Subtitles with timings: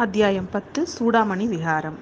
[0.00, 1.98] அத்தியாயம் பத்து சூடாமணி விஹாரம்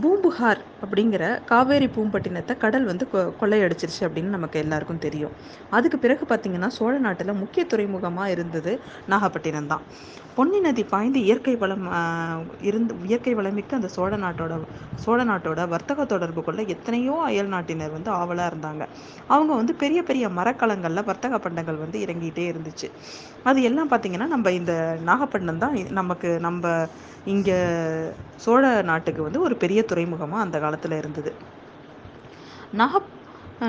[0.00, 5.34] பூம்புகார் அப்படிங்கிற காவேரி பூம்பட்டினத்தை கடல் வந்து கொ கொள்ளையடிச்சிருச்சு அப்படின்னு நமக்கு எல்லாருக்கும் தெரியும்.
[5.76, 8.72] அதுக்கு பிறகு பார்த்திங்கன்னா சோழ நாட்டில் முக்கிய துறைமுகமாக இருந்தது
[9.12, 9.84] நாகப்பட்டினம் தான்.
[10.36, 11.86] பொன்னி நதி பாய்ந்து இயற்கை வளம்
[12.68, 14.56] இருந்து இயற்கை வளமிக்க அந்த சோழ நாட்டோட
[15.04, 18.82] சோழ நாட்டோட வர்த்தக தொடர்பு கொள்ள எத்தனையோ அயல் நாட்டினர் வந்து ஆவலாக இருந்தாங்க.
[19.34, 22.90] அவங்க வந்து பெரிய பெரிய மரக்கலங்களில் வர்த்தக பண்டங்கள் வந்து இறங்கிட்டே இருந்துச்சு.
[23.50, 24.74] அது எல்லாம் பார்த்திங்கன்னா நம்ம இந்த
[25.10, 26.64] நாகப்பட்டினம் தான் நமக்கு நம்ம
[27.34, 27.56] இங்கே
[28.44, 31.32] சோழ நாட்டுக்கு வந்து ஒரு பெரிய துறைமுகமாக அந்த காலத்தில் இருந்தது.
[32.82, 33.02] நாக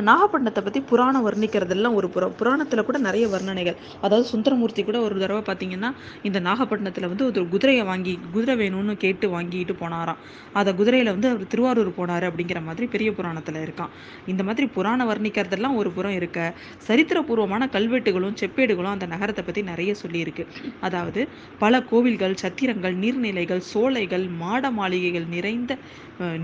[0.08, 3.76] நாகப்பட்டினத்தை பற்றி புராணம் வர்ணிக்கிறதெல்லாம் ஒரு புற புராணத்தில் கூட நிறைய வர்ணனைகள்.
[4.05, 5.90] அதாவது சுந்தரமூர்த்தி கூட ஒரு தடவை பார்த்தீங்கன்னா
[6.28, 10.20] இந்த நாகப்பட்டினத்தில் வந்து ஒரு குதிரையை வாங்கி குதிரை வேணும்னு கேட்டு வாங்கிட்டு போனாராம்.
[10.62, 13.94] அதை குதிரையில் வந்து அவர் திருவாரூர் போனார் அப்படிங்கிற மாதிரி பெரிய புராணத்தில் இருக்கான்
[14.34, 16.50] இந்த மாதிரி புராணம் வர்ணிக்கிறதெல்லாம் ஒரு புறம் இருக்க
[16.88, 20.46] சரித்திரபூர்வமான கல்வெட்டுகளும் செப்பேடுகளும் அந்த நகரத்தை பற்றி நிறைய சொல்லியிருக்கு.
[20.88, 21.24] அதாவது
[21.64, 25.72] பல கோவில்கள் சத்திரங்கள் நீர்நிலைகள் சோலைகள் மாட மாளிகைகள் நிறைந்த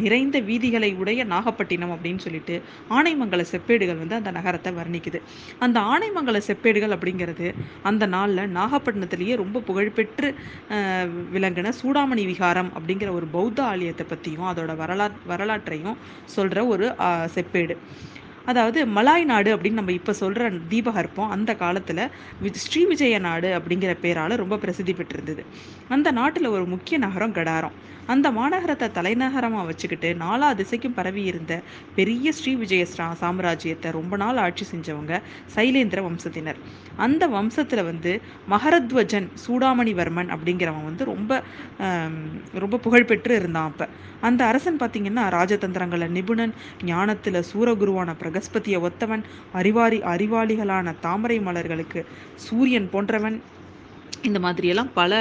[0.02, 2.56] நிறைந்த வீதிகளை உடைய நாகப்பட்டினம் அப்படின்னு சொல்லிட்டு
[2.98, 5.20] ஆனைமங்கல செப்பேடுகள் வந்து அந்த நகரத்தை வர்ணிக்குது.
[5.66, 7.50] அந்த ஆனைமங்கல செப்பேடுகள் அப்படிங்கிறது
[7.92, 10.30] அந்த நாளில் நாகப்பட்டினத்திலேயே ரொம்ப புகழ்பெற்று
[11.36, 16.00] விளங்கின சூடாமணி விகாரம் அப்படிங்கிற ஒரு பௌத்த ஆலயத்தை பற்றியும் அதோட வரலா வரலாற்றையும்
[16.36, 16.88] சொல்கிற ஒரு
[17.36, 17.76] செப்பேடு.
[18.52, 22.02] அதாவது மலாய் நாடு அப்படின்னு நம்ம இப்போ சொல்கிற தீபகற்பம் அந்த காலத்தில்
[22.64, 25.44] ஸ்ரீ விஜய நாடு அப்படிங்கிற பேரால் ரொம்ப பிரசித்தி பெற்றிருந்தது.
[25.96, 27.76] அந்த நாட்டில் ஒரு முக்கிய நகரம் கடாரம்.
[28.12, 31.54] அந்த மாநகரத்தை தலைநகரமாக வச்சுக்கிட்டு நாலா திசைக்கும் பரவி இருந்த
[31.98, 32.86] பெரிய ஸ்ரீ விஜய
[33.22, 35.14] சாம்ராஜ்யத்தை ரொம்ப நாள் ஆட்சி செஞ்சவங்க
[35.56, 36.60] சைலேந்திர வம்சத்தினர்.
[37.06, 38.12] அந்த வம்சத்தில் வந்து
[38.54, 41.32] மகரத்வஜன் சூடாமணிவர்மன் அப்படிங்கிறவன் வந்து ரொம்ப
[42.64, 43.88] ரொம்ப புகழ்பெற்று இருந்தான் அப்போ.
[44.28, 46.54] அந்த அரசன் பார்த்திங்கன்னா ராஜதந்திரங்கள நிபுணன்
[46.92, 49.24] ஞானத்தில் சூரகுருவான பிரகஸ்பதியை ஒத்தவன்
[49.62, 52.02] அறிவாரி அறிவாளிகளான தாமரை மலர்களுக்கு
[52.48, 53.38] சூரியன் போன்றவன்.
[54.24, 55.14] இந்த மாதிரியெல்லாம் பல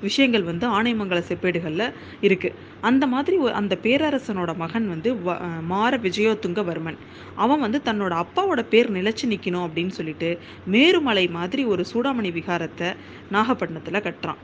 [0.00, 1.84] விஷயங்கள் வந்து ஆணைமங்கல செப்பேடுகளில்
[2.22, 5.36] இருக்குது அந்த மாதிரி அந்த பேரரசனோட மகன் வந்து வ
[5.70, 6.98] மார விஜயோத்துங்கவர்மன்.
[7.36, 10.30] அவன் வந்து தன்னோட அப்பாவோட பேர் நிலச்சி நிற்கணும் அப்படின்னு சொல்லிட்டு
[10.68, 12.90] மேருமலை மாதிரி ஒரு சூடாமணி விகாரத்தை
[13.30, 14.40] நாகப்பட்டினத்தில் கட்டுறான்.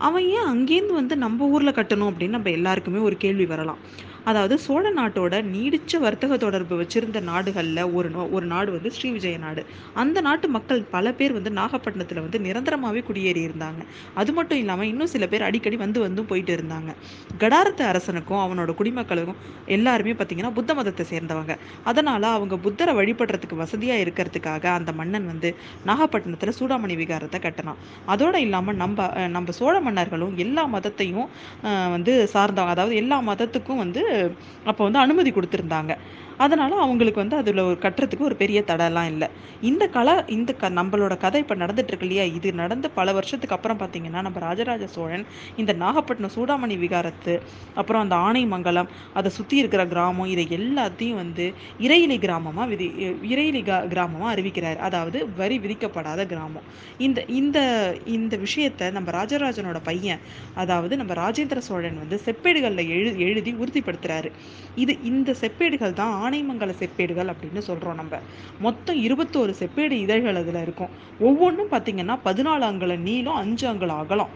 [0.00, 3.80] அவன் ஏன் அங்கேருந்து வந்து நம்ம ஊரில் கட்டணும் அப்படின்னு நம்ம எல்லாருக்குமே ஒரு கேள்வி வரலாம்.
[4.24, 9.62] அதாவது சோழ நாட்டோட நீடிச்ச வர்த்தக தொடர்பு வச்சிருந்த நாடுகளில் ஒரு ஒரு நாடு வந்து ஸ்ரீ விஜய நாடு.
[10.02, 13.80] அந்த நாட்டு மக்கள் பல பேர் வந்து நாகப்பட்டினத்தில் வந்து நிரந்தரமாகவே குடியேறி இருந்தாங்க.
[14.20, 16.90] அது மட்டும் இல்லாமல் இன்னும் சில பேர் அடிக்கடி வந்து வந்து போயிட்டு இருந்தாங்க.
[17.42, 21.52] கடாரத்து அரசனுக்கும் அவனோட குடிமக்களுக்கும் எல்லாருமே பார்த்தீங்கன்னா புத்த மதத்தை சேர்ந்தவங்க.
[21.84, 25.50] அதனால் அவங்க புத்தரை வழிபடுறதுக்கு வசதியாக இருக்கிறதுக்காக அந்த மன்னன் வந்து
[25.84, 27.80] நாகப்பட்டினத்தில் சூடாமணி விகாரத்தை கட்டினான்.
[28.12, 28.98] அதோடு இல்லாமல் நம்ம
[29.36, 31.28] நம்ம சோழ மன்னர்களும் எல்லா மதத்தையும்
[31.96, 32.74] வந்து சார்ந்தவங்க.
[32.76, 34.02] அதாவது எல்லா மதத்துக்கும் வந்து
[34.64, 35.92] அப்போ வந்து அனுமதி கொடுத்துருந்தாங்க.
[36.44, 39.28] அதனால் அவங்களுக்கு வந்து அதில் ஒரு கட்டுறதுக்கு ஒரு பெரிய தடைலாம் இல்லை.
[39.70, 42.24] இந்த கலை இந்த க நம்மளோட கதை இப்போ நடந்துட்டுருக்கு இல்லையா?
[42.38, 45.24] இது நடந்து பல வருஷத்துக்கு அப்புறம் பார்த்தீங்கன்னா நம்ம ராஜராஜ சோழன்
[45.62, 47.34] இந்த நாகப்பட்டினம் சூடாமணி விகாரத்து
[47.80, 48.90] அப்புறம் அந்த ஆனைமங்கலம்
[49.20, 51.46] அதை சுற்றி இருக்கிற கிராமம் இதை எல்லாத்தையும் வந்து
[51.86, 52.88] இறையிலி கிராமமாக விதி
[53.34, 53.62] இறையிலி
[53.94, 54.78] கிராமமாக அறிவிக்கிறார்.
[54.88, 56.66] அதாவது வரி விதிக்கப்படாத கிராமம்.
[56.98, 57.58] இந்த இந்த
[58.16, 60.22] இந்த விஷயத்தை நம்ம ராஜராஜனோட பையன்
[60.62, 64.30] அதாவது நம்ம ராஜேந்திர சோழன் வந்து செப்பேடுகளில் எழு எழுதி உறுதிப்படுத்துறாரு.
[64.84, 68.20] இது இந்த செப்பேடுகள் தான் ஆனைமங்கல செப்பேடுகள் அப்படின்னு சொல்கிறோம் நம்ம.
[68.66, 70.92] மொத்தம் இருபத்தோரு செப்பேடு இதழ்கள் அதில் இருக்கும்.
[71.28, 74.32] ஒவ்வொன்றும் பார்த்தீங்கன்னா பதினாலு அங்குல நீளம் அஞ்சு அங்குல அகலம்.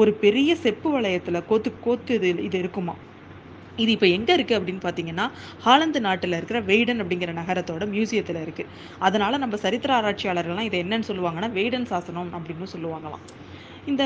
[0.00, 2.94] ஒரு பெரிய செப்பு வளையத்தில் கோத்து கோத்து இது இது இருக்குமா?
[3.82, 5.24] இது இப்போ எங்கே இருக்குது அப்படின்னு பார்த்தீங்கன்னா
[5.64, 8.70] ஹாலந்து நாட்டில் இருக்கிற வெய்டன் அப்படிங்கிற நகரத்தோட மியூசியத்தில் இருக்குது
[9.06, 13.24] அதனால் நம்ம சரித்திர ஆராய்ச்சியாளர்கள்லாம் இதை என்னன்னு சொல்லுவாங்கன்னா வெய்டன் சாசனம் அப்படின்னு சொல்லுவாங்களாம்.
[13.92, 14.02] இந்த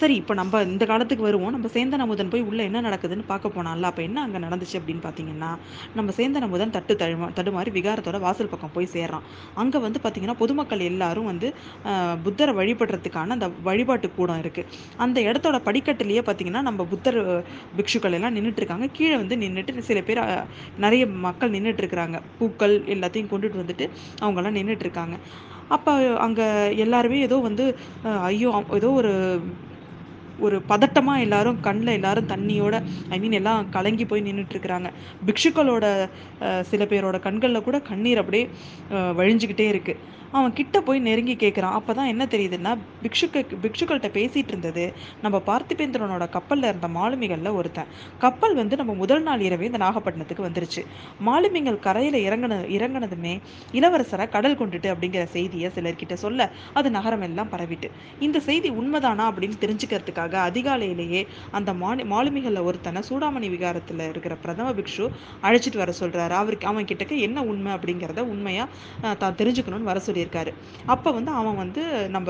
[0.00, 1.52] சரி இப்போ நம்ம இந்த காலத்துக்கு வருவோம்.
[1.54, 5.48] நம்ம சேந்தன் அமுதன் போய் உள்ளே என்ன நடக்குதுன்னு பார்க்க போனால அப்போ என்ன அங்கே நடந்துச்சு அப்படின்னு பார்த்தீங்கன்னா
[5.98, 9.24] நம்ம சேந்தன் அமுதன் தட்டு தழுமா தடுமாறி விகாரத்தோட வாசல் பக்கம் போய் சேர்றான்.
[9.62, 11.50] அங்கே வந்து பார்த்தீங்கன்னா பொதுமக்கள் எல்லாரும் வந்து
[12.26, 14.70] புத்தரை வழிபடுறதுக்கான அந்த வழிபாட்டு கூடம் இருக்குது
[15.06, 17.20] அந்த இடத்தோட படிக்கட்டுலேயே பார்த்தீங்கன்னா நம்ம புத்தர்
[17.78, 18.88] பிக்ஷுக்கள் எல்லாம் நின்றுட்டு இருக்காங்க.
[18.98, 20.24] கீழே வந்து நின்றுட்டு சில பேர்
[20.86, 22.18] நிறைய மக்கள் நின்றுட்டு இருக்கிறாங்க.
[22.40, 23.86] பூக்கள் எல்லாத்தையும் கொண்டுட்டு வந்துட்டு
[24.24, 25.16] அவங்கெல்லாம் நின்றுட்டு இருக்காங்க.
[25.76, 25.92] அப்போ
[26.26, 26.44] அங்கே
[26.84, 27.64] எல்லாருமே ஏதோ வந்து
[28.28, 29.10] ஐயோ ஏதோ ஒரு
[30.38, 32.76] ஒரு பதட்டமாக எல்லாரும் கண்ணில் எல்லாரும் தண்ணியோட
[33.08, 34.90] ஐ மீன் எல்லாம் கலங்கி போய் நின்றுட்டுருக்குறாங்க
[35.26, 35.86] பிக்ஷுக்களோட
[36.62, 38.44] சில பேரோட கண்களில் கூட கண்ணீர் அப்படியே
[39.16, 42.72] வழிஞ்சுக்கிட்டே இருக்குது அவன் கிட்ட போய் நெருங்கி கேட்குறான் அப்போ தான் என்ன தெரியுதுன்னா
[43.02, 44.84] பிக்ஷுக்க பிக்ஷுக்கள்கிட்ட பேசிகிட்டு இருந்தது
[45.22, 47.88] நம்ம பார்த்திபேந்திரனோட கப்பலில் இருந்த மாலுமிகளில் ஒருத்தன்.
[48.18, 50.82] கப்பல் வந்து நம்ம முதல் நாள் இரவே இந்த நாகப்பட்டினத்துக்கு வந்துருச்சு.
[51.28, 53.34] மாலுமிகள் கரையில் இறங்கின இறங்கினதுமே
[53.78, 57.90] இளவரசரை கடல் கொண்டுட்டு அப்படிங்கிற செய்தியை சிலர்கிட்ட சொல்ல அது நகரம் எல்லாம் பரவிட்டு.
[58.26, 61.22] இந்த செய்தி உண்மைதானா அப்படின்னு தெரிஞ்சுக்கிறதுக்காக அதிகாலையிலேயே
[61.58, 65.04] அந்த மாலு மாலுமிகளில் ஒருத்தனை சூடாமணி விகாரத்தில் இருக்கிற பிரதம பிக்ஷு
[65.46, 70.52] அழைச்சிட்டு வர சொல்கிறாரு அவருக்கு அவன் கிட்டக்க என்ன உண்மை அப்படிங்கிறத உண்மையாக தான் தெரிஞ்சுக்கணும்னு வர சொல்லி சொல்லியிருக்காரு.
[70.86, 71.82] அப்போ வந்து அவன் வந்து
[72.16, 72.28] நம்ம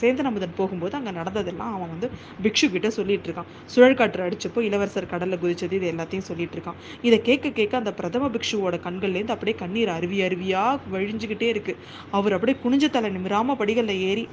[0.00, 2.08] சேந்தன் அமுதன் போகும்போது அங்கே நடந்ததெல்லாம் அவன் வந்து
[2.44, 6.78] பிக்ஷு கிட்ட சொல்லிட்டு இருக்கான் சுழற்காற்று அடிச்சப்போ இளவரசர் கடலில் குதிச்சது இது எல்லாத்தையும் சொல்லிட்டு இருக்கான்
[7.08, 11.74] இதை கேட்க கேட்க அந்த பிரதம பிக்ஷுவோட கண்கள்லேருந்து அப்படியே கண்ணீர் அருவி அருவியாக வழிஞ்சுக்கிட்டே இருக்கு.
[12.10, 14.24] அவர் அப்படியே குனிஞ்ச தலை நிமிராம படிகளில் ஏறி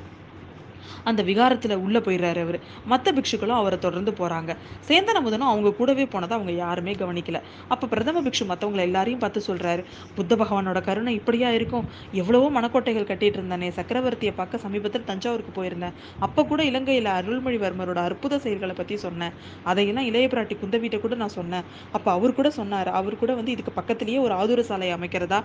[1.11, 2.59] அந்த விகாரத்தில் உள்ளே போயிடுறாரு அவர்.
[2.91, 4.51] மற்ற பிக்ஷுக்களும் அவரை தொடர்ந்து போகிறாங்க
[4.89, 7.39] சேந்தன அமுதனும் அவங்க கூடவே போனதை அவங்க யாருமே கவனிக்கல.
[7.73, 9.83] அப்போ பிரதம பிக்ஷு மற்றவங்களை எல்லாரையும் பார்த்து சொல்கிறாரு
[10.17, 11.85] புத்த பகவானோட கருணை இப்படியா இருக்கும்?
[12.21, 15.95] எவ்வளவோ மனக்கோட்டைகள் கட்டிட்டு இருந்தானே சக்கரவர்த்தியை பார்க்க சமீபத்தில் தஞ்சாவூருக்கு போயிருந்தேன்.
[16.27, 19.33] அப்போ கூட இலங்கையில் அருள்மொழிவர்மரோட அற்புத செயல்களை பற்றி சொன்னேன்.
[19.71, 21.65] அதையெல்லாம் இளைய பிராட்டி குந்தவீட்டை கூட நான் சொன்னேன்.
[21.97, 25.39] அப்போ அவர் கூட சொன்னார் அவர் கூட வந்து இதுக்கு பக்கத்துலேயே ஒரு ஆதூர சாலை அமைக்கிறதா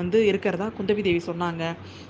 [0.00, 1.62] வந்து இருக்கிறதா குந்தவி தேவி சொன்னாங்க.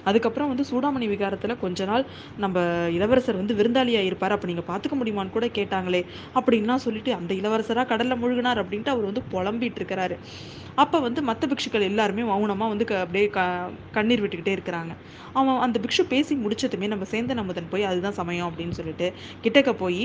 [0.08, 2.04] அதுக்கப்புறம் வந்து சூடாமணி விகாரத்தில் கொஞ்ச நாள்
[2.44, 2.55] நம்ம
[2.96, 6.02] இளவரசர் வந்து விருந்தாளியாக இருப்பார் அப்போ நீங்கள் பார்த்துக்க முடியுமான்னு கூட கேட்டாங்களே
[6.38, 10.16] அப்படின்லாம் சொல்லிட்டு அந்த இளவரசராக கடலில் முழுகினார் அப்படின்ட்டு அவர் வந்து புலம்பிட்டு இருக்கிறாரு.
[10.82, 13.42] அப்போ வந்து மற்ற பிக்ஷுக்கள் எல்லாருமே மௌனமாக வந்து க அப்படியே க
[13.94, 14.92] கண்ணீர் விட்டுக்கிட்டே இருக்கிறாங்க.
[15.38, 19.06] அவன் அந்த பிக்ஷு பேசி முடிச்சதுமே நம்ம சேந்தன் அமுதன் போய் அதுதான் சமயம் அப்படின்னு சொல்லிட்டு
[19.44, 20.02] கிட்டக்க போய்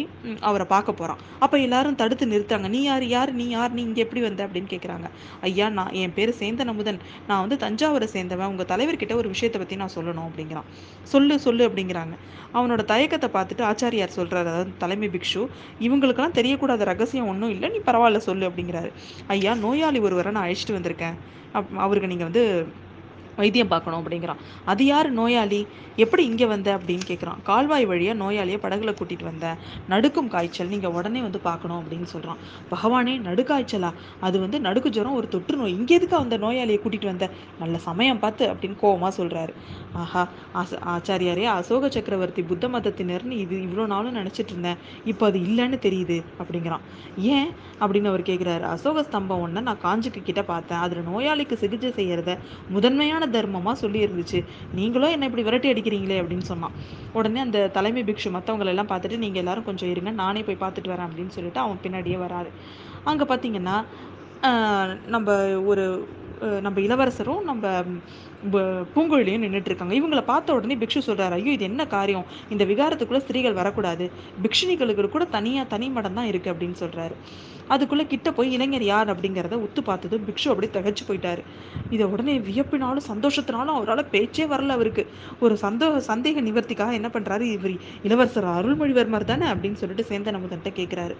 [0.49, 4.23] அவரை பார்க்க போகிறான் அப்போ எல்லாரும் தடுத்து நிறுத்தாங்க நீ யார் யார் நீ யார் நீ இங்கே எப்படி
[4.27, 5.09] வந்த அப்படின்னு கேட்குறாங்க
[5.49, 6.99] ஐயா நான் என் பேர் சேந்தன் அமுதன்.
[7.29, 8.51] நான் வந்து தஞ்சாவூரை சேர்ந்தவன்.
[8.53, 10.69] உங்கள் தலைவர்கிட்ட ஒரு விஷயத்தை பற்றி நான் சொல்லணும் அப்படிங்கிறான்.
[11.13, 12.15] சொல்லு சொல்லு அப்படிங்கிறாங்க.
[12.53, 15.41] அவனோட தயக்கத்தை பார்த்துட்டு ஆச்சாரியார் சொல்கிறார் அதாவது தலைமை பிக்ஷு
[15.79, 18.89] இவங்களுக்கெல்லாம் தெரியக்கூடாத ரகசியம் ஒன்றும் இல்லை நீ பரவாயில்ல சொல்லு அப்படிங்கிறாரு.
[19.27, 21.17] ஐயா நோயாளி ஒருவரை நான் அழைச்சிட்டு வந்திருக்கேன்.
[21.53, 22.43] அப் அவருக்கு நீங்கள் வந்து
[23.41, 24.41] வைத்தியம் பார்க்கணும் அப்படிங்கிறான்.
[24.71, 25.61] அது யார் நோயாளி?
[26.03, 29.57] எப்படி இங்கே வந்த அப்படின்னு கேட்குறான் கால்வாய் வழியாக நோயாளியை படகுல கூட்டிகிட்டு வந்தேன்
[29.91, 32.39] நடுக்கும் காய்ச்சல் நீங்கள் உடனே வந்து பார்க்கணும் அப்படின்னு சொல்கிறான்
[32.73, 33.91] பகவானே நடுக்காய்ச்சலா?
[34.27, 35.75] அது வந்து நடுக்கு ஜுரம் ஒரு தொற்று நோய்.
[35.79, 37.27] இங்கே எதுக்கு அந்த நோயாளியை கூட்டிகிட்டு வந்த?
[37.61, 39.53] நல்ல சமயம் பார்த்து அப்படின்னு கோவமாக சொல்கிறாரு
[40.01, 40.23] ஆஹா
[40.61, 44.79] ஆச ஆச்சாரியாரே அசோக சக்கரவர்த்தி புத்த மதத்தினர்னு இது இவ்வளோ நாளும் நினச்சிட்டு இருந்தேன்.
[45.11, 46.83] இப்போ அது இல்லைன்னு தெரியுது அப்படிங்கிறான்.
[47.35, 47.49] ஏன்
[47.81, 50.81] அப்படின்னு அவர் கேட்குறாரு அசோக ஸ்தம்பம் ஒன்று நான் காஞ்சிக்கு கிட்ட பார்த்தேன்.
[50.85, 52.37] அதில் நோயாளிக்கு சிகிச்சை செய்கிறத
[52.75, 54.39] முதன்மையான தர்மமாக சொல்லி இருந்துச்சு
[54.79, 56.75] நீங்களும் என்ன இப்படி விரட்டி அடிக்கிறீங்களே அப்படின்னு சொன்னான்.
[57.17, 61.35] உடனே அந்த தலைமை பிக்ஷு மற்றவங்களெல்லாம் பார்த்துட்டு நீங்கள் எல்லாரும் கொஞ்சம் இருங்க நானே போய் பார்த்துட்டு வரேன் அப்படின்னு
[61.37, 62.51] சொல்லிட்டு அவன் பின்னாடியே வராரு.
[63.11, 63.77] அங்கே பார்த்தீங்கன்னா
[65.15, 65.35] நம்ம
[65.71, 65.85] ஒரு
[66.65, 67.65] நம்ம இளவரசரும் நம்ம
[68.93, 72.25] பூங்குழலியும் நின்றுட்டு இருக்காங்க இவங்களை பார்த்த உடனே பிக்ஷு சொல்றாரு ஐயோ இது என்ன காரியம்?
[72.53, 74.05] இந்த விகாரத்துக்குள்ள ஸ்திரீகள் வரக்கூடாது.
[74.43, 77.15] பிக்ஷுனிகளுக்கு கூட தனியா தனி மடம் தான் இருக்கு அப்படின்னு சொல்றாரு.
[77.73, 81.43] அதுக்குள்ள கிட்ட போய் இளைஞர் யார் அப்படிங்கிறத உத்து பார்த்ததும் பிக்ஷு அப்படியே தகச்சு போயிட்டாரு.
[81.95, 85.05] இதை உடனே வியப்பினாலும் சந்தோஷத்தினாலும் அவரால் பேச்சே வரல அவருக்கு.
[85.39, 87.75] ஒரு சந்தோ சந்தேக நிவர்த்திக்காக என்ன பண்றாரு இவர்
[88.09, 91.17] இளவரசர் அருள்மொழிவர்மர் தானே அப்படின்னு சொல்லிட்டு சேந்த நமதன்ட்ட கேட்குறாரு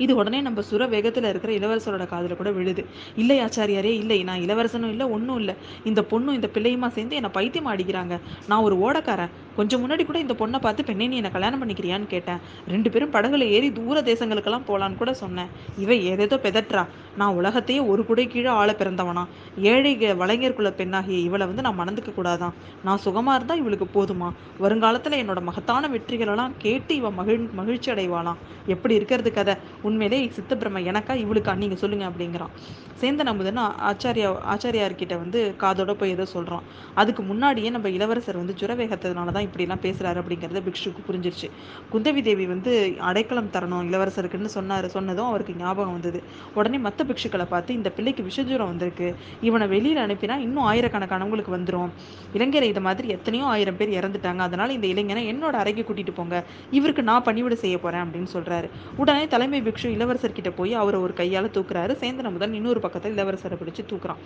[0.00, 2.82] இது உடனே நம்ம சுர வேகத்தில் இருக்கிற இளவரசரோட காதில் கூட விழுது.
[3.16, 4.18] இல்லை ஆச்சாரியாரே இல்லை.
[4.22, 5.54] நான் இளவரசனும் இல்லை ஒன்றும் இல்லை.
[5.84, 8.14] இந்த பொண்ணும் இந்த பிள்ளையுமா சேர்ந்து என்னை பைத்தியம் அடிக்கிறாங்க
[8.46, 9.34] நான் ஒரு ஓடக்காரன்.
[9.60, 12.38] கொஞ்சம் முன்னாடி கூட இந்த பொண்ணை பார்த்து பெண்ணே நீ என்னை கல்யாணம் பண்ணிக்கிறியான்னு கேட்டேன்.
[12.72, 15.50] ரெண்டு பேரும் படகுல ஏறி தூர தேசங்களுக்கெல்லாம் போகலான்னு கூட சொன்னேன்.
[15.78, 16.82] இவ ஏதேதோ பெதற்றா.
[17.16, 19.24] நான் உலகத்தையே ஒரு குடை கீழே ஆள பிறந்தவனா.
[19.72, 19.92] ஏழை
[20.22, 22.54] வளைஞர்குள்ள பெண்ணாகிய இவளை வந்து நான் மணந்துக்க கூடாதான்.
[22.84, 24.28] நான் சுகமா இருந்தா இவளுக்கு போதுமா?
[24.64, 28.40] வருங்காலத்துல என்னோட மகத்தான வெற்றிகளெல்லாம் கேட்டு இவன் மகிழ் மகிழ்ச்சி அடைவாளாம்.
[28.66, 29.56] எப்படி இருக்கிறது கதை?
[29.82, 31.54] உண்மையிலே சித்தப்பிரம எனக்கா இவளுக்கா?
[31.54, 32.54] நீங்க சொல்லுங்க அப்படிங்கிறான்.
[33.02, 33.60] சேந்தன் அமுதன்
[33.90, 36.66] ஆச்சாரியா ஆச்சாரியார்கிட்ட வந்து காதோட போய் ஏதோ சொல்றான்.
[36.94, 41.50] அதுக்கு முன்னாடியே நம்ம இளவரசர் வந்து ஜுரவேகத்தினால தான் இப்படிலாம் பேசுகிறாரு அப்படிங்கிறத பிக்ஷுக்கு புரிஞ்சிருச்சு.
[41.92, 42.72] குந்தவி தேவி வந்து
[43.10, 46.22] அடைக்கலம் தரணும் இளவரசருக்குன்னு சொன்னார் சொன்னதும் அவருக்கு ஞாபகம் வந்தது.
[46.58, 49.08] உடனே மற்ற பிக்ஷுக்களை பார்த்து இந்த பிள்ளைக்கு விஷஜூரம் வந்திருக்கு.
[49.48, 51.90] இவனை வெளியில் அனுப்பினா இன்னும் ஆயிரக்கணக்கானவங்களுக்கு வந்துடும்
[52.36, 54.40] இளைஞரை இது மாதிரி எத்தனையோ ஆயிரம் பேர் இறந்துட்டாங்க.
[54.48, 56.36] அதனால இந்த இளைஞனை என்னோட அறைக்கு கூட்டிகிட்டு போங்க.
[56.78, 58.68] இவருக்கு நான் பணிவிட செய்ய போகிறேன் அப்படின்னு சொல்கிறாரு
[59.02, 61.92] உடனே தலைமை பிக்ஷு இளவரசர்கிட்ட போய் அவரை ஒரு கையால் தூக்குறாரு.
[62.02, 64.20] சேந்தன முதல் இன்னொரு பக்கத்தில் இளவரசரை பிடிச்சு தூக்குறான்.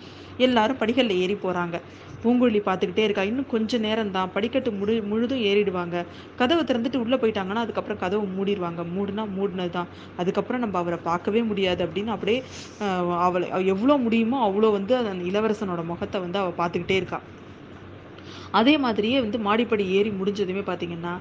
[0.47, 1.75] எல்லாரும் படிகளில் ஏறி போகிறாங்க
[2.23, 3.23] பூங்குழலி பார்த்துக்கிட்டே இருக்கா.
[3.31, 5.95] இன்னும் கொஞ்ச நேரம் தான் படிக்கட்டு முடி முழுதும் ஏறிடுவாங்க.
[6.41, 8.81] கதவை திறந்துட்டு உள்ளே போயிட்டாங்கன்னா அதுக்கப்புறம் கதவை மூடிடுவாங்க.
[8.95, 9.89] மூடுனா மூடினது தான்
[10.21, 12.39] அதுக்கப்புறம் நம்ம அவரை பார்க்கவே முடியாது அப்படின்னு அப்படியே
[13.27, 17.19] அவளை எவ்வளோ முடியுமோ அவ்வளோ வந்து அந்த இளவரசனோட முகத்தை வந்து அவள் பார்த்துக்கிட்டே இருக்கா.
[18.59, 21.13] அதே மாதிரியே வந்து மாடிப்படி ஏறி முடிஞ்சதுமே பார்த்தீங்கன்னா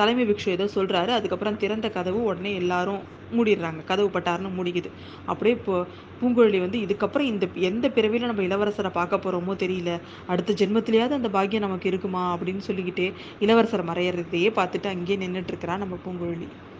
[0.00, 3.02] தலைமை பிக்ஷு ஏதோ சொல்கிறாரு அதுக்கப்புறம் திறந்த கதவு உடனே எல்லாரும்
[3.36, 3.80] மூடிடுறாங்க.
[3.90, 4.90] கதவு பட்டாருன்னு மூடிக்குது.
[5.30, 5.76] அப்படியே இப்போ
[6.20, 9.92] பூங்குழலி வந்து இதுக்கப்புறம் இந்த எந்த பிறவியில் நம்ம இளவரசரை பார்க்க போகிறோமோ தெரியல.
[10.32, 13.08] அடுத்த ஜென்மத்திலேயாவது அந்த பாக்கியம் நமக்கு இருக்குமா அப்படின்னு சொல்லிக்கிட்டே
[13.46, 16.48] இளவரசரை மறையறதையே பார்த்துட்டு அங்கேயே நின்றுட்டு நம்ம பூங்குழலி.